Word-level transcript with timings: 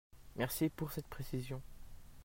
Merci 0.35 0.69
pour 0.69 0.91
cette 0.91 1.05
précision. 1.05 1.61